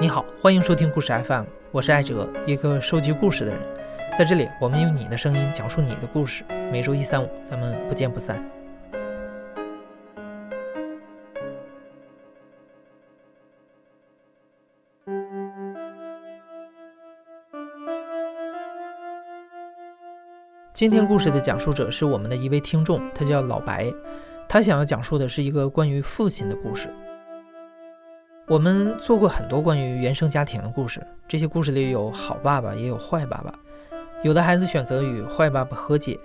[0.00, 3.60] 你好，欢迎收听故事 FM，我是艾哲，一个收集故事的人。
[4.16, 6.42] 在这里，我们用你的声音讲述你的故事。
[6.72, 8.42] 每周一、三、五，咱们不见不散。
[20.72, 23.92] 今天故事的讲述者是我们的一位听众，他叫老白，
[24.48, 26.90] 他想要讲述的是一个关于父亲的故事。
[28.50, 33.54] 我们做过很多关于原生家庭的故事，这些故事里有好爸爸，也有坏爸爸。
[34.24, 36.18] 有的孩子选择与坏爸爸和解，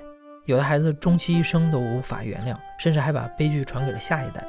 [0.45, 4.43] 有的孩子终其一生都无法原谅，甚至还把悲剧传给了下一代。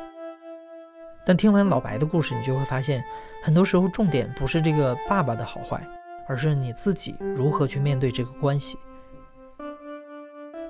[1.22, 3.04] 但听完老白的故事，你就会发现，
[3.42, 5.78] 很多时候重点不是这个爸爸的好坏，
[6.26, 8.78] 而是你自己如何去面对这个关系。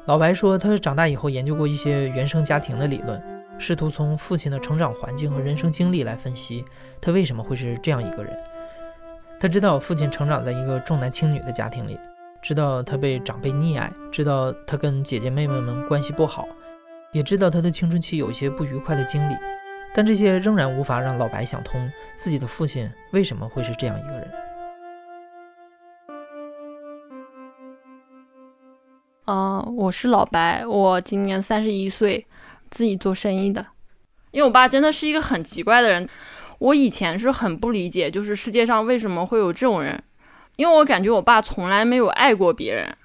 [0.07, 3.36] 老白说，他长大以后研究过一些原生家庭的理论。
[3.59, 6.65] 试图从父亲的成长环境和人生经历来分析
[7.01, 8.39] 他为什么会是这样一个人。
[9.39, 11.99] 他知道父亲成长在一个重男轻女的家庭里，
[12.41, 16.47] 知道他被长辈溺爱，知道他跟姐姐妹妹们关系不好，
[17.13, 19.35] 也知道他的青春期有一些不愉快的经历。
[19.95, 24.31] 但这些仍然无法让老白想通自己的父亲为什么会是这样一个人。
[29.27, 32.27] 嗯，我是老白，我今年三十一岁。
[32.71, 33.65] 自己做生意的，
[34.31, 36.09] 因为我爸真的是一个很奇怪的人。
[36.59, 40.03] 我以前是很不理解，就是世界上为什么会有这种人，
[40.57, 42.97] 因为我感觉我爸从来没有爱过别人，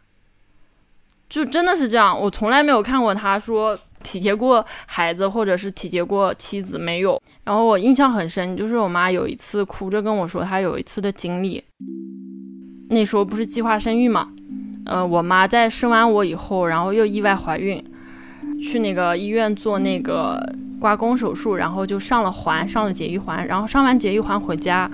[1.28, 2.18] 就真的是这样。
[2.18, 7.22] 我从来没有看过他说体贴过孩子，或者是体贴过妻子，没有。
[7.44, 11.62] 然后我印象很深，就是我妈有一次哭着跟我说她有一次的经历，
[12.90, 14.32] 那时候不是计划生育嘛，
[14.86, 17.84] 呃，我妈在生完我以后，然后又意外怀孕。
[18.62, 20.40] 去那个医院做那个
[20.80, 24.90] 刮宫手术，然后就上了环，上了节育环，然后上完节育环回家，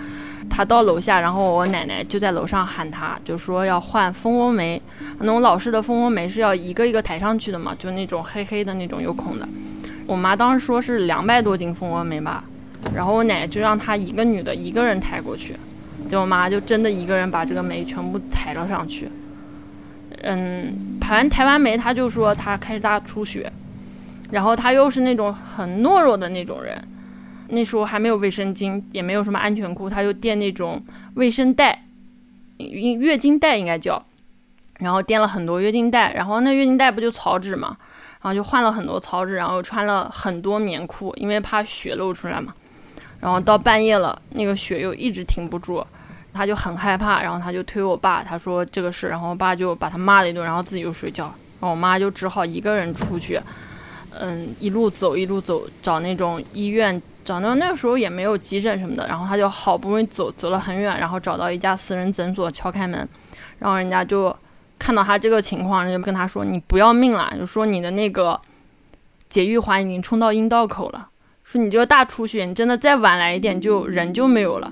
[0.50, 4.82] 他到楼下，然后我奶奶就在楼上喊他，就说要换蜂窝煤，
[5.20, 9.48] 那种老式的蜂窝煤是要一个一个抬上去的嘛，就那种黑黑的那种有孔的。
[10.06, 12.44] 我妈当时说是两百多斤蜂窝煤吧，
[12.96, 15.54] 然后我奶奶就让她一个女的一个人抬过去，
[16.06, 19.10] 结果我妈就真的一个人把这个煤全部抬了上去。
[20.24, 23.52] 嗯，排完台湾梅，他就说他开始大出血，
[24.32, 26.76] 然后他又是那种很懦弱的那种人，
[27.50, 30.84] 那时候还没有卫生巾，也没有什么安全裤，他就垫那种
[31.16, 31.84] 卫生带，
[32.58, 34.04] 月经带应该叫，
[34.80, 37.78] 然后垫了很多月经带，然后那月经带不就草纸嘛，
[38.22, 42.54] 然后就换了很多草纸，然后穿了很多棉裤，因为怕血漏出来嘛，
[43.20, 45.86] 然后到半夜了，那个血又一直停不住。
[46.38, 53.40] 他就很害怕，然后他就推我爸，他说这个事，然后我爸就把他骂了一顿，然后自己就睡觉，然后我妈就只好一个人出去，
[54.20, 63.08] 嗯，一路走一路走，找那种医院，找那那个时候也没有急诊什么的，然后他就好不容易走走了很远，然后找到一家私人诊所，敲开门，
[63.60, 64.34] 然后人家就
[64.78, 68.40] 看到他这个情况，就跟他说你不要命了，就说你的那个
[69.28, 71.10] 节育环已经冲到阴道口了，
[71.44, 74.72] 说你这个大出血，你真的再晚来一点就人就没有了。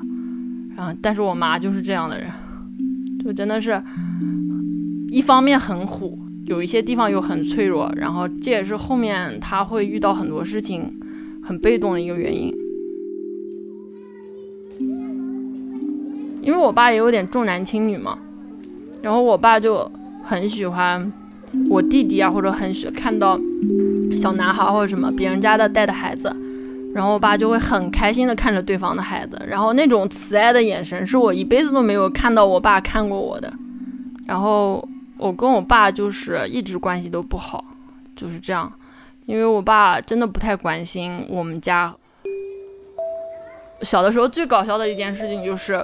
[0.75, 0.95] 啊！
[1.01, 2.29] 但是我妈就是这样的人，
[3.23, 3.81] 就真的是，
[5.09, 10.93] 一方面很虎，有一些地方又很脆弱，然后这也是后面她会遇到很多事情
[11.41, 12.53] 很被动的一个原因。
[16.41, 18.19] 因为我爸也有点重男轻女嘛，
[19.01, 19.89] 然后我爸就
[20.23, 21.11] 很喜欢
[21.69, 23.39] 我弟弟啊，或者很喜看到
[24.15, 26.31] 小男孩或者什么别人家的带的孩子。
[26.95, 33.51] 然后我爸就会很开心的看着对方的孩子，然后那种慈爱的眼神是我一辈子都没有看到我爸看过我的。
[34.25, 34.81] 然后
[35.17, 37.61] 我跟我爸就是一直关系都不好，
[38.15, 38.71] 就是这样，
[39.25, 41.93] 因为我爸真的不太关心我们家。
[43.81, 45.83] 小的时候最搞笑的一件事情就是，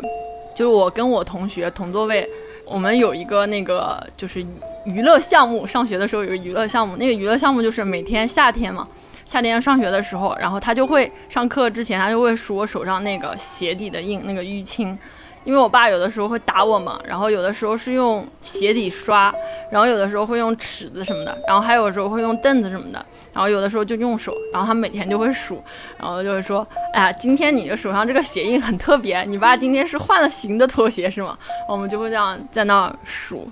[0.56, 2.26] 就是我跟我同学同座位，
[2.66, 4.42] 我们有一个那个就是
[4.86, 8.88] 娱乐项目，上学的时候有个娱乐项目，那个娱乐项目就是每天夏天嘛。
[9.32, 15.00] 夏天上学的时候，然后他就会上课之前，他就会数我手上那个鞋底的印，那个淤青。
[15.46, 19.34] 因为我爸有的时候会打我嘛，然后有的时候是用鞋底刷，
[19.72, 25.64] 然后有的时候会用尺子什么的，然后还有时候会用凳子什么的，然后有的时候就用手，然后他每天就会数，
[25.98, 31.38] 然后就会说：“哎呀，今天你的手上这个鞋印很特别，你爸今天是换了新的拖鞋是吗？”
[31.70, 33.50] 我们就会这样在那数。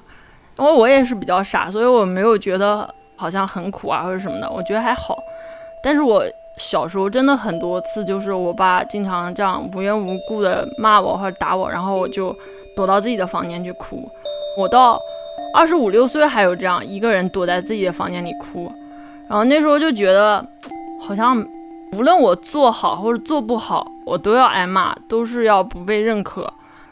[0.57, 5.17] 因为我也是比较傻，所以我没有觉得好像很苦啊或者什么的，我觉得还好。
[5.81, 6.23] 但是我
[6.57, 12.35] 小时候真的很多次，就是我爸经常这样无缘无故的骂我或者打我，然后我就
[12.75, 14.09] 躲到自己的房间去哭。
[14.57, 14.99] 我到
[15.53, 18.71] 二十五六岁还有这样一个人躲在自己的房间里哭，
[19.29, 20.45] 然后那时候就觉得
[21.01, 21.37] 好像
[21.93, 26.51] 无论我做好或者做不好，我都要挨骂，都是要不被认可。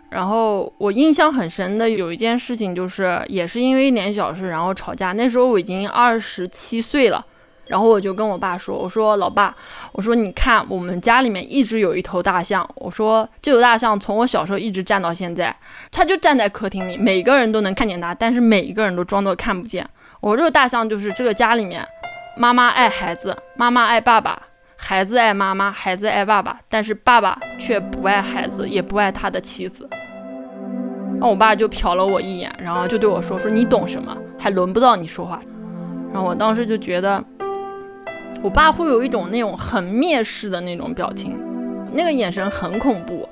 [0.10, 5.12] 然后我印象很深的有一件事情，就是也是因为一点小事，然后吵架。
[5.12, 7.24] 那时候我已经二十七岁了，
[7.68, 9.56] 然后我就跟我爸说：“我说老爸，
[9.92, 15.56] 我说你看我们家里面一直有一头大象，我说这头大象从我小时候一直站到现在，
[15.92, 19.88] 它就站在客厅里，每个人都能看见它，但是每一个人都装作看不见。
[20.20, 21.86] 我这个大象就是这个家里面，
[22.38, 24.42] 妈妈爱孩子，妈妈爱爸爸。”
[24.80, 29.90] 孩子爱妈妈，孩子爱爸爸，但是爸爸却不爱孩子，也不爱他的妻子。
[31.14, 34.16] 然后我爸就瞟了我一眼，然后就对我说：“说你懂什么？
[34.38, 35.42] 还轮不到你说话。”
[36.14, 37.22] 然后我当时就觉得，
[38.44, 41.38] 我爸会有一种那种很蔑视的那种表情，
[41.94, 43.28] 那个眼神很恐怖。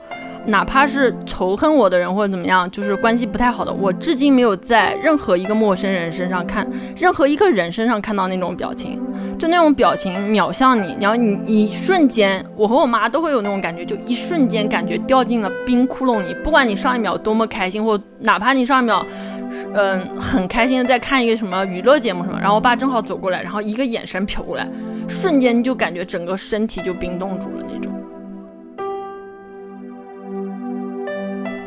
[0.47, 9.01] 哪怕是仇恨我的人或者怎么样，就是关系不太好的，我至今没有在任何一个陌生人身上看，任何一个人身上看到那种表情，
[9.39, 16.31] 就那种表情秒向你，然后你一瞬间，我和我妈都会有那种感觉，就一瞬间感觉掉进了冰窟窿里。
[16.43, 19.03] 不管你上一秒多么开心，或哪怕你上一秒，
[19.73, 24.69] 嗯，很开心的在看一个什么娱乐节目什么，然后我爸正好走过来，然后一个眼神瞟过来，
[25.07, 27.91] 瞬间就感觉整个身体就冰冻住了那种。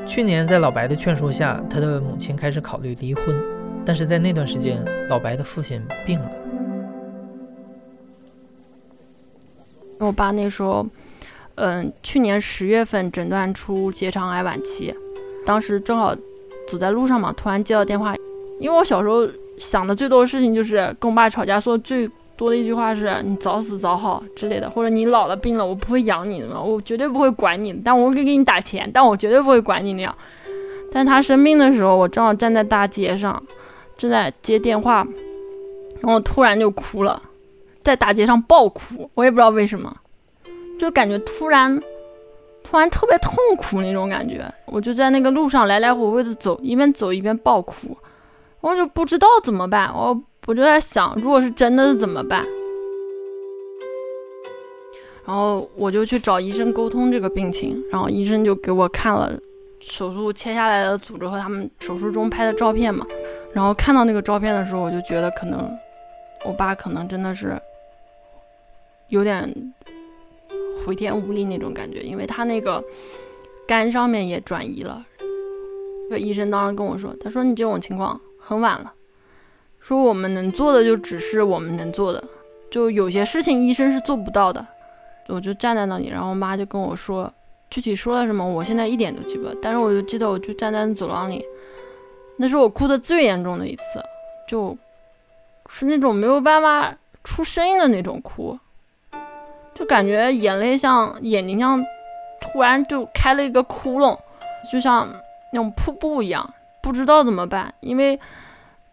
[0.06, 3.24] 去年在老白的劝说下，他的母亲开始考虑离婚，
[3.84, 6.30] 但是在那段时间，老白的父亲病了。
[9.98, 10.86] 我爸那时候，
[11.56, 14.94] 嗯，去年十月份诊断出结肠癌晚期，
[15.44, 16.14] 当时正好
[16.66, 18.14] 走在路上嘛，突然接到电话，
[18.58, 22.10] 因为我小时候想的最多的事情就是跟我爸吵架，说最。
[22.38, 30.14] 多的一句话是你早死早好之类的，或者你老了病了，我不会养你的嘛，我绝对不会管你，但我会给你打钱，但我绝对不会管你那样。
[30.92, 33.42] 但他生病的时候，我正好站在大街上，
[33.96, 35.04] 正在接电话，
[36.00, 37.20] 然后突然就哭了，
[37.82, 39.92] 在大街上爆哭，我也不知道为什么，
[40.78, 41.76] 就感觉突然，
[42.62, 47.98] 突然特别痛苦那种感觉，我就在那个路上来来回回的走，一边走一边爆哭，
[48.60, 50.22] 我就不知道怎么办，我。
[50.48, 52.42] 我就在想，如果是真的，怎么办？
[55.26, 59.38] 然后我就去找医生沟通这个病情，然后医生就给我看了
[59.78, 63.06] 手术切下来的组织和他们手术中拍的照片嘛。
[63.52, 65.70] 然后看到那个照片的时候，我就觉得可能
[66.46, 67.60] 我爸可能真的是
[69.08, 69.54] 有点
[70.86, 72.82] 回天无力那种感觉，因为他那个
[73.66, 75.04] 肝上面也转移了。
[76.16, 78.94] 医生当时跟我说，他说你这种情况很晚了。
[79.80, 82.22] 说我们能做的就只是我们能做的，
[82.70, 84.66] 就有些事情医生是做不到的。
[85.28, 87.30] 我就站在那里，然后我妈就跟我说，
[87.68, 89.54] 具体说了什么，我现在一点都记不得。
[89.62, 91.44] 但是我就记得，我就站在走廊里，
[92.38, 94.02] 那是我哭的最严重的一次，
[94.48, 94.76] 就
[95.68, 98.58] 是那种没有办法出声音的那种哭，
[99.74, 101.84] 就感觉眼泪像眼睛像
[102.40, 104.18] 突然就开了一个窟窿，
[104.72, 105.06] 就像
[105.52, 108.18] 那种瀑布一样，不知道怎么办，因为。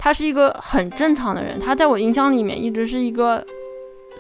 [0.06, 3.44] 他是一个很正常的人，他在我印象里面一直是一个，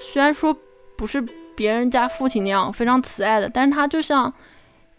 [0.01, 0.51] 虽然说
[0.97, 1.23] 不是
[1.55, 4.33] 别人家父亲那样非常慈爱的，但是他就像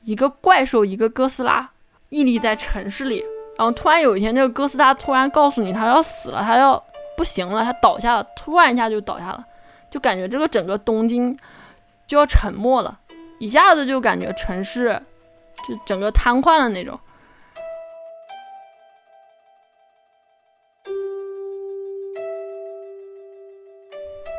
[0.02, 1.68] 一个怪兽，一个哥斯拉
[2.10, 3.24] 屹立在城市里，
[3.58, 6.80] 然后突然有一天，这个哥斯拉突然告诉你他要死了，他要
[7.16, 9.44] 不行了，他倒下了，突然一下就倒下了，
[9.90, 11.36] 就感觉这个整个东京
[12.06, 12.96] 就要沉默了，
[13.40, 15.02] 一下子就感觉城市
[15.66, 16.96] 就整个瘫痪了那种。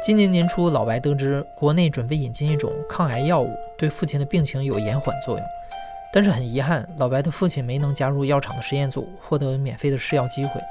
[0.08, 5.46] 今年年初，老白得知国内准备引进一种抗癌药物，对父亲的病情有延缓作用。
[6.14, 10.62] 但是很遗憾，老白的父亲没能加入药厂的实验组，获得免费的试药机会。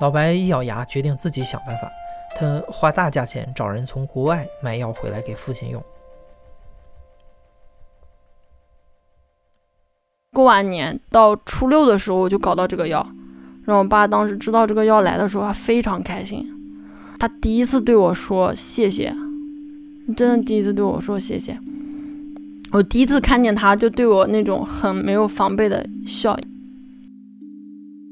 [0.00, 1.90] 老白一咬牙，决定自己想办法。
[2.36, 5.82] 他花大价钱找人从国外买药回来给父亲用。
[10.32, 13.04] 过完年到初六的时候，我就搞到这个药。
[13.64, 16.53] 然后我爸当时知道这个药来的时候，他非常开心。
[17.18, 19.14] 他第一次对我说谢谢，
[20.06, 21.58] 你真的第一次对我说谢谢。
[22.72, 26.36] 我第一次看见他就对我那种很没有防备的笑。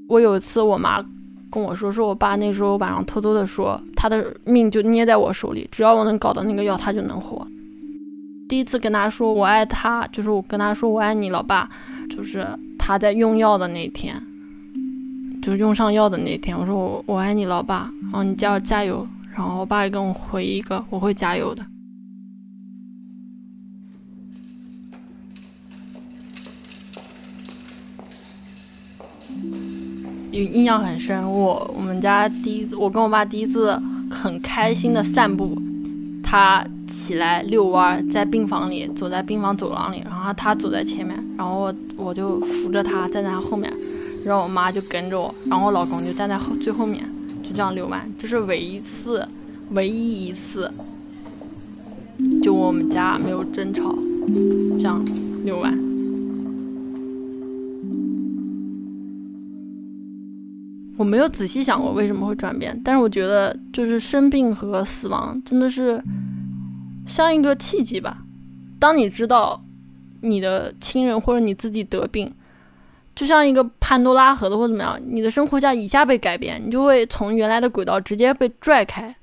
[0.08, 1.04] 我有一次我妈
[1.50, 7.46] 跟我说，说我爸那时候晚上偷偷的说，他的命就捏在我手里，只要我能搞到那个药，他就能活。
[8.48, 11.68] 第一次跟他说我爱他，就是我跟他说我爱你，老爸，
[12.08, 12.46] 就是
[12.78, 14.14] 他在用药的那天。
[15.42, 21.66] 就用上药的那天，我说我我爱你，老爸，然后你叫我加油，然后我爸也跟我回一个我会加油的。
[30.30, 33.76] 印印象很深，我我们家第一，我跟我爸第一次
[34.08, 35.60] 很开心的散步，
[36.22, 36.64] 他。
[36.86, 43.72] 起来遛弯，在病房里走在病房走廊里，然后他走在前面，然后我我就扶着他站在他后面，
[44.24, 47.04] 然后我妈就跟着我，然后我老公就站在后最后面，
[47.42, 49.26] 就这样遛弯，这是唯一一次，
[49.70, 50.72] 唯一一次，
[52.42, 53.94] 就我们家没有争吵，
[54.78, 55.04] 这样
[55.44, 55.76] 遛弯。
[60.96, 66.00] 我没有仔细想过为什么会转变，但是我觉得就是生病和死亡真的是
[67.06, 68.22] 像一个契机吧。
[68.78, 69.60] 当你知道
[70.20, 72.32] 你的亲人或者你自己得病，
[73.14, 79.14] 就像一个潘多拉盒子或怎么样，你的生活下一下被改变，你就会从原来的轨道直接被拽开。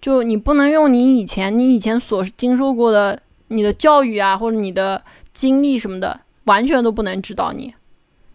[0.00, 7.74] 就你不能用你以前你以前所经受过的你的教育啊或者你的经历什么的，完全都不能指导你。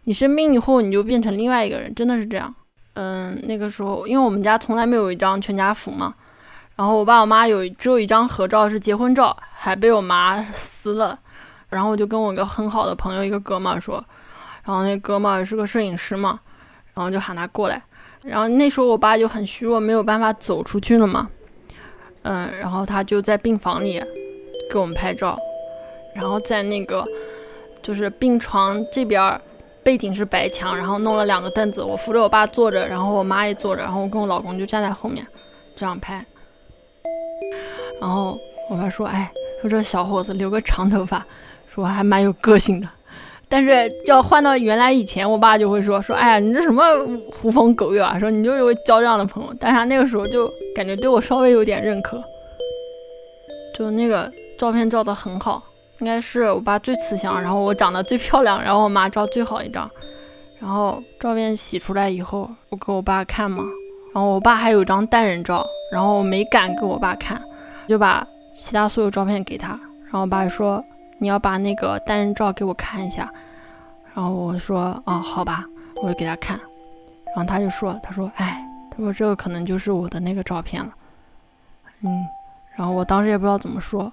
[0.04, 2.54] 你生病以后，你就变成另外一个人，真的是这样。
[2.94, 6.14] 嗯，那个时候，因为我们家从来没有一张全家福嘛，
[6.76, 11.20] 然后我爸我妈有只有一张合照是结婚照，还被我妈撕了。
[11.68, 14.02] 然后我就跟我一个很好的朋友，一个哥们说，
[14.66, 16.40] 然后那哥们儿是个摄影师嘛，
[16.94, 17.82] 然后就喊他过来。
[18.24, 21.30] 然后那时候我爸就很虚弱，没有办法走出去了嘛。
[22.24, 24.04] 嗯，然后他就在病房里
[24.70, 25.38] 给我们拍照，
[26.16, 27.06] 然后在那个
[27.82, 29.40] 就是病床这边。
[29.84, 35.24] 背景是白墙，然后弄了两个凳子，我扶着我爸坐着，然后我妈也坐着，然后我跟我老公就站在后面，
[35.76, 36.26] 这样拍。
[38.02, 38.36] 然后
[38.68, 39.32] 我爸说：“哎，
[39.62, 41.24] 说这小伙子留个长头发，
[41.70, 42.90] 说还蛮有个性的。”
[43.48, 46.84] 但是要换到原来以前，我爸就会说：“说哎呀，你这什么
[47.32, 48.18] 狐朋狗友啊？
[48.20, 52.22] 说你就有交这样的朋友。”但他那个时候就感觉对我稍微有点认可，
[53.78, 55.62] 就那个照片照得很好。
[56.00, 59.90] 应该是我爸最慈祥，然后我长得最漂亮，然后我妈照最好一张，
[60.60, 63.64] 然后照片洗出来以后，我给我爸看嘛，
[64.14, 67.42] 然后我爸还有一张单人照，然后我没敢给我爸看，
[67.88, 69.70] 就把其他所有照片给他，
[70.04, 70.84] 然后我爸说
[71.20, 73.30] 你要把那个单人照给我看一下，
[74.14, 75.66] 然后我说哦好吧，
[76.04, 76.60] 我就给他看，
[77.36, 80.92] 然后他就说他说哎，他说这个可能就是我的那个照片了，
[82.04, 82.10] 嗯，
[82.76, 84.12] 然后我当时也不知道怎么说。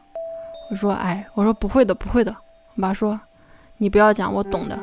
[0.71, 2.35] 我说：“哎，我说不会的，不会的。”
[2.77, 3.21] 我爸说
[3.77, 4.79] ：“你不要讲，我懂的。”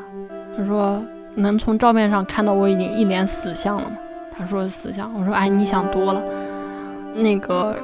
[0.55, 3.97] 他说：“能从照片上看到我已经一脸死相了吗？”
[4.37, 6.21] 他说：“死相。”我说：“哎，你想多了。”
[7.15, 7.75] 那个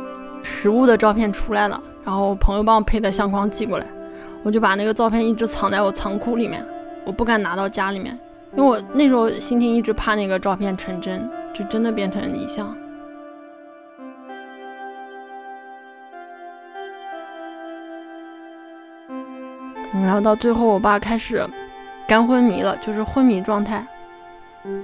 [0.44, 3.88] 实物的照片出来了，然后朋友帮我配的相框寄过来，
[4.46, 6.64] 我就把那个照片一直藏在我仓库里面，
[7.04, 8.16] 我不敢拿到家里面，
[8.56, 12.78] 因为我那时候心情一直怕那个照片成真，就真的变成遗像。
[19.92, 21.44] 然后到最后，我爸开始
[22.08, 23.84] 干昏迷了，就是昏迷状态。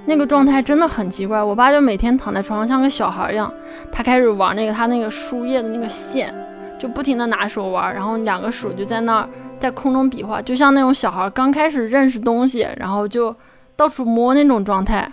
[0.04, 1.40] 那个状态真的很奇怪。
[1.40, 3.52] 我爸就每天躺在床上像个小孩一样，
[3.92, 6.34] 他开始玩那个他那个输液的那个线，
[6.80, 9.28] 就不停的拿手玩，然后两个手就在那儿
[9.62, 13.34] 在空中比划，就像那种小孩刚开始认识东西，然后就
[13.76, 15.08] 到处摸那种状态，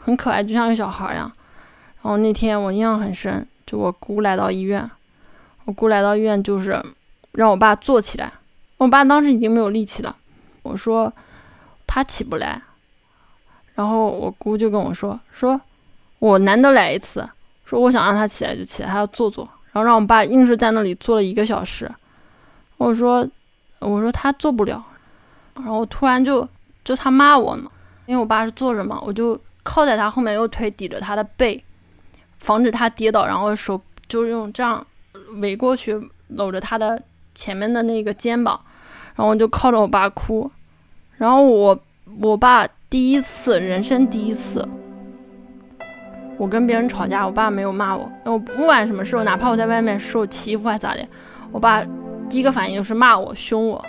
[0.00, 1.30] 很可爱，就像个小孩一样。
[2.02, 4.90] 然后那天我印象很深，就我姑来到医院，
[5.66, 6.82] 我姑来到医院就是
[7.30, 8.32] 让我爸坐起来。
[8.76, 10.16] 我爸当时已经没有力气了，
[10.64, 11.12] 我说
[11.86, 12.60] 他起不来，
[13.76, 15.60] 然后我姑就跟我说说，
[16.18, 17.24] 我难得来一次，
[17.64, 21.88] 说我想让他起来就起来，他要坐坐，然后让我爸硬是在那里坐了一个小时。
[22.78, 23.24] 我说
[23.82, 24.82] 我说他做不了，
[25.54, 26.48] 然后突然就
[26.84, 27.70] 就他骂我嘛，
[28.06, 31.62] 因为我爸是坐着嘛，我就靠在他后面，用腿抵着他的背，
[32.38, 34.84] 防止他跌倒，然后手就用这样
[35.40, 37.02] 围过去搂着他的
[37.34, 38.60] 前面的那个肩膀。
[39.14, 40.50] 然后我就靠着我爸哭，
[41.16, 41.78] 然后我
[42.18, 44.66] 我爸第一次人生第一次，
[46.38, 51.06] 我跟别人吵架，我爸没有骂我，我不管什么事，哪怕我在外面受欺负还咋的，
[51.50, 51.84] 我爸
[52.32, 53.84] 第一个反应就是骂我凶我。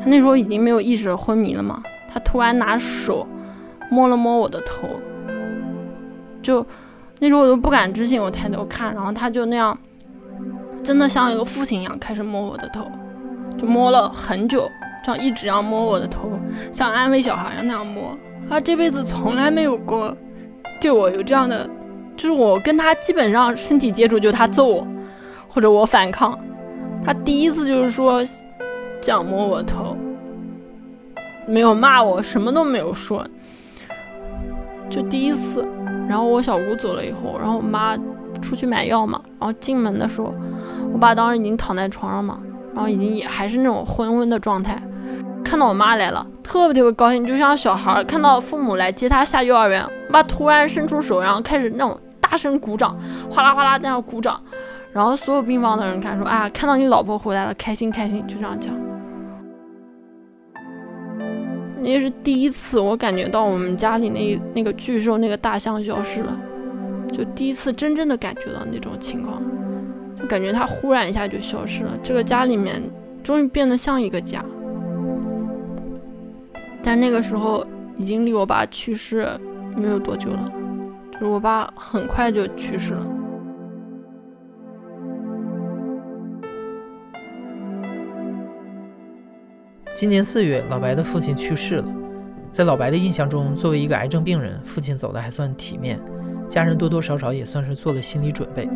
[0.00, 3.28] 他那时候已经没有意识昏迷了嘛，他突然拿手
[3.90, 4.88] 摸了摸我的头，
[6.40, 6.66] 就
[7.18, 9.76] 那时候我都不敢置信，我抬头看，然后他就那样，
[10.82, 12.90] 真的像一个父亲一样开始摸我的头。
[13.58, 14.66] 就摸了很久，
[15.04, 16.30] 这样一直要摸我的头，
[16.72, 18.16] 像安慰小孩一样那样摸。
[18.48, 20.16] 他这辈子从来没有过
[20.80, 21.68] 对我有这样的，
[22.16, 24.86] 就是我跟他基本上身体接触，就他揍我，
[25.48, 26.38] 或者我反抗。
[27.04, 28.22] 他第一次就是说
[29.00, 29.96] 这样摸我头，
[31.46, 33.26] 没有骂我，什么都没有说，
[34.90, 35.66] 就第一次。
[36.08, 37.96] 然后我小姑走了以后，然后我妈
[38.40, 40.34] 出去买药嘛，然后进门的时候，
[40.92, 42.40] 我爸当时已经躺在床上嘛。
[42.74, 44.80] 然后已经也还是那种昏昏的状态，
[45.42, 49.82] 看到我妈来了，特别特别高兴，就像小孩看到父母来接他下幼儿园。
[50.06, 52.96] 我爸突然伸出手，然后开始那种大声鼓掌，
[53.28, 54.40] 哗啦哗啦在那鼓掌。
[54.92, 58.74] 然后所有病房的人看说啊，看到你老婆回来了，开心开心，就这样讲。
[61.80, 66.40] 那是第一次，我感觉到我们家里那那个巨兽那个大象消失了，
[67.12, 69.40] 就第一次真正的感觉到那种情况，
[70.18, 72.82] 就感觉它忽然一下就消失了，这个家里面
[73.22, 74.44] 终于变得像一个家。
[76.82, 77.64] 但那个时候
[77.96, 79.28] 已经离我爸去世
[79.76, 80.52] 没有多久了，
[81.12, 83.06] 就是我爸很快就去世了。
[90.00, 91.84] 今年四月，老白的父亲去世了。
[92.52, 96.00] 在老白的印象中，作为一个癌症病人，父亲走的还算体面，
[96.48, 98.70] 家人多多少少也算是做了心理准备。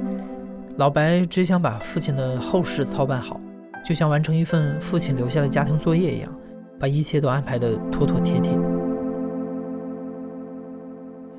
[0.79, 3.41] 老白只想把父亲的后事操办好，
[3.87, 6.37] 就像完成一份父亲留下的家庭作业一样，
[6.81, 8.51] 把一切都安排得妥妥帖帖。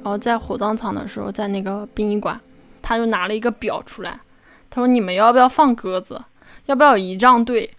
[0.02, 2.40] 然后在火葬场的时候，在那个殡仪馆，
[2.82, 4.18] 他就拿了一个表出来，
[4.70, 6.22] 他说：“你们要不要放鸽子？
[6.68, 7.70] 要不要仪仗队？”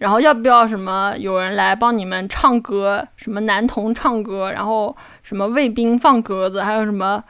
[0.00, 3.06] 然后要不要什么有人来帮你们唱歌？
[3.16, 7.22] 什么男童唱歌，然后什么卫兵放鸽子，还有什么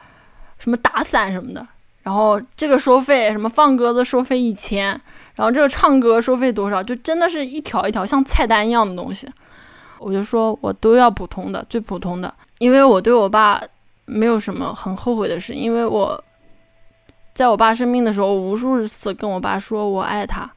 [0.57, 1.67] 什么打伞什么的。
[2.01, 4.87] 然后这个收费，什么放鸽子收费一千，
[5.35, 6.81] 然后这个唱歌收费多少？
[6.81, 9.27] 就真的是一条一条像菜单一样的东西。
[9.99, 13.61] 我就说我都要普通的，最普通的，因为我对我爸
[14.05, 16.23] 没有什么很后悔的事，因为我
[17.33, 20.49] 在我爸生病的时候，无数次跟我爸说我爱他。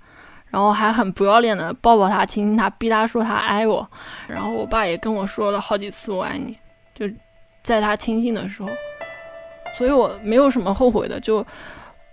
[0.54, 3.84] 然后还很不要脸的抱抱他，亲亲他，逼他说他爱我。
[4.28, 6.56] 然后我爸也跟我说了好几次我爱你，
[6.94, 7.12] 就
[7.60, 8.68] 在他亲近的时候。
[9.76, 11.44] 所以我没有什么后悔的，就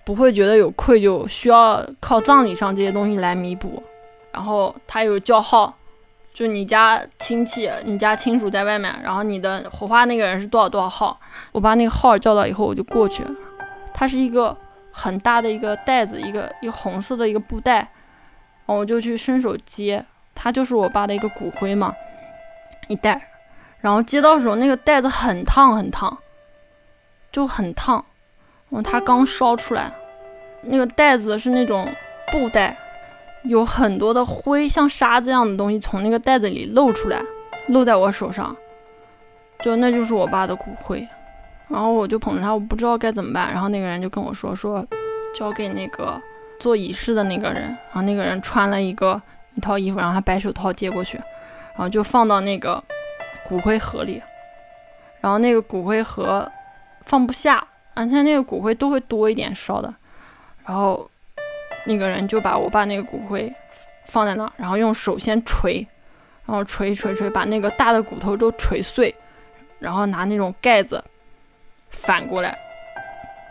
[0.03, 3.83] 不会觉得有愧疚，需要靠葬礼上这些东西来弥补。
[4.31, 5.71] 然后他有叫号，
[6.33, 11.19] 就你家亲戚、你家亲属在外面，然后你的火化那个人是多少多少号，
[11.51, 13.24] 我把那个号叫到以后我就过去。
[13.93, 14.57] 它是一个
[14.91, 17.88] 很大的一个袋子，一个一个红色的一个布袋。
[18.72, 21.93] 我就去伸手接，它就是我爸的一个骨灰嘛，
[22.88, 23.30] 一袋。
[23.80, 26.15] 然后接到手，那个袋子很烫很烫，
[27.32, 28.04] 就很烫。
[28.69, 29.91] 然后它刚烧出来，
[30.62, 31.88] 那个袋子是那种
[32.32, 32.78] 布袋，
[33.43, 37.22] 有很多的灰，像沙子一样的东西从那个袋子里漏出来，
[37.69, 38.56] 漏在我手上，
[39.63, 41.08] 就那就是我爸的骨灰。
[41.67, 43.52] 然后我就捧着它，我不知道该怎么办。
[43.52, 44.86] 然后那个人就跟我说说，
[45.34, 46.22] 交给那个。
[46.62, 49.19] 做仪式的那个人，然后那个人穿了一个
[49.56, 51.17] 一套衣服，然后他白手套接过去，
[51.69, 52.82] 然后就放到那个
[53.43, 54.21] 骨灰盒里，
[55.19, 56.50] 然后那个骨灰盒
[57.06, 59.91] 放不下，而且那个骨灰都会多一点烧的，
[60.63, 61.10] 然后
[61.86, 63.52] 那个人就把我把那个骨灰
[64.06, 65.88] 放在那儿，然后用手先锤，
[66.45, 69.15] 然后锤锤锤，把那个大的骨头都锤碎，
[69.80, 71.04] 然后拿那种盖子
[71.89, 72.56] 反过来。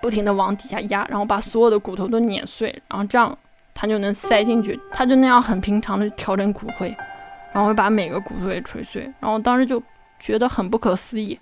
[0.01, 3.37] 不停的往底下压，然后把所有的骨头都碾碎，然后这样
[3.75, 4.79] 它就能塞进去。
[4.93, 6.95] 他就那样很平常的调整骨灰，
[7.53, 9.03] 然后会把每个骨头也锤碎。
[9.21, 9.83] 然后当时就
[10.19, 11.39] 觉得很不可思议。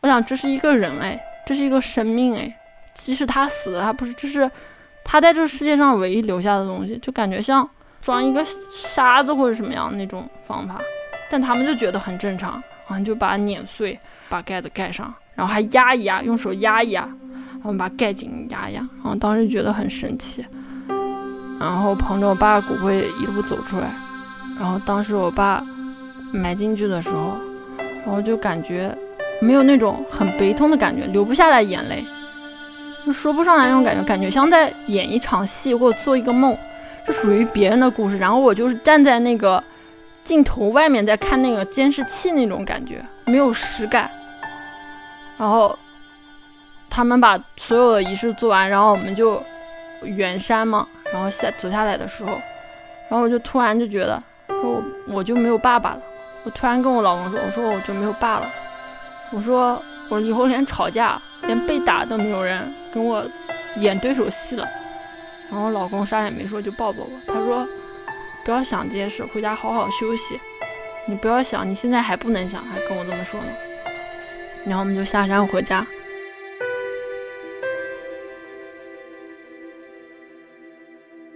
[0.00, 2.56] 我想这是一个人哎，这是一个生命哎，
[2.94, 4.50] 即使他死了，他不是，这是
[5.04, 7.68] 他在这个世界上唯一留下的东西，就感觉像
[8.02, 10.80] 装一个沙子或者什么样那种方法。
[11.30, 17.08] 但他们就觉得很正常，然后就把它碾碎，把盖子盖上，然后还压一压，用手压一压。
[17.64, 20.44] 我们把盖紧压压，然后当时觉得很神奇，
[21.58, 23.90] 然后捧着我爸的骨灰一路走出来，
[24.60, 25.64] 然后当时我爸
[26.30, 27.38] 埋进去的时候，
[28.04, 28.94] 然后就感觉
[29.40, 32.04] 没有那种很悲痛的感觉，流不下来眼泪，
[33.06, 36.54] 就说不上来那种感觉，感觉像在演一场戏或者做一个梦，
[37.06, 39.64] 是属于别人的故事，然后我就是站在那个
[40.22, 44.10] 镜头外面在看那个监视器那种感觉，没有实感，
[45.38, 45.74] 然后。
[46.94, 49.42] 他们把所有的仪式做完，然后我们就
[50.02, 52.30] 远山嘛，然后下走下来的时候，
[53.08, 55.98] 然后我就突然就觉得，说我就没有爸爸了。
[56.44, 58.48] 我突然跟我老公说，我说我就没有爸了。
[59.32, 63.28] 我说我以后连吵架、连被打都没有人跟我
[63.78, 64.64] 演对手戏了。
[65.50, 67.10] 然后老公啥也没说，就抱抱我。
[67.26, 67.66] 他说
[68.44, 70.38] 不要想这些事，回家好好休息。
[71.06, 73.48] 你不要想，你现在还不能想，还跟我这么说呢。
[74.64, 75.84] 然后我们就下山回家。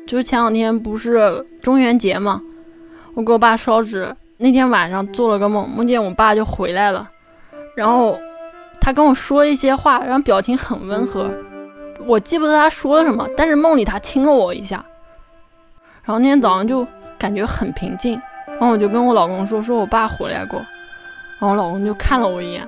[0.09, 2.41] 就是前两天不是中元节嘛，
[3.13, 7.07] 我给我爸烧纸，那天晚上做了个梦，梦见我爸就回来了，
[7.77, 8.19] 然后
[8.81, 11.31] 他跟我说一些话，然后表情很温和，
[12.07, 14.83] 我记不得他说了什么，但是梦里他亲了我一下，
[16.03, 16.87] 然后那天早上就
[17.19, 20.59] 感觉很平静，然后我就跟我老公说，说我爸回来过，
[21.39, 22.67] 然后我老公就看了我一眼。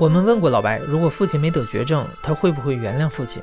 [0.00, 3.42] 我们问过老白，如果父亲没得绝症，他会不会原谅父亲？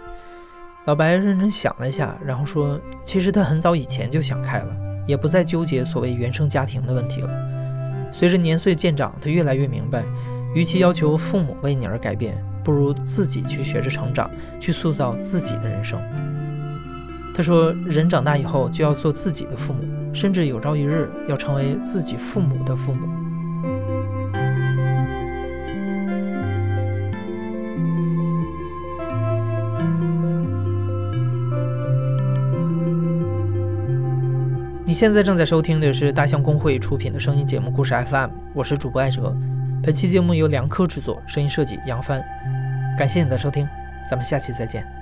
[0.85, 7.29] 老白认真想了一下，然后说：“其实他很早以前就想开了，也不再纠结所谓原生家庭的问题了。
[8.11, 10.03] 随着年岁渐长，他越来越明白，
[10.55, 14.27] 与其要求父母为你而改变，不如自己去学着成长，
[14.59, 16.01] 去塑造自己的人生。”
[17.37, 23.07] 他说：“人长大以后就要做自己的父母，甚至有朝一日要成为自己父母的父母。”
[34.97, 39.31] 现在正在收听的是大象公会出品的声音节目《故事 FM》，我是主播艾哲。
[39.83, 42.19] 本期节目由梁科制作，声音设计杨帆。
[42.97, 43.67] 感谢你的收听，
[44.09, 44.96] 咱们下期再见。